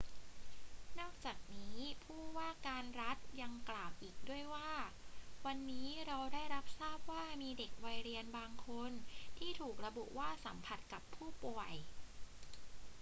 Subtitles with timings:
[0.99, 4.71] นอกจากนี้ ผู้ว่าการรัฐยังกล่าวอีกด้วยว่า
[5.45, 8.91] วันนี้เราได้รับทราบว่ามีเด็กวัยเรียนบางคน
[9.37, 11.73] ที่ถูกระบุว่าสัมผัสกับผู้ป่วย